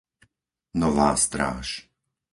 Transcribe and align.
Nová 0.73 1.09
Stráž 1.15 1.69